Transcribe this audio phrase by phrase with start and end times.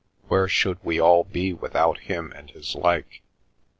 [0.29, 3.21] Where should we all be without him and his like?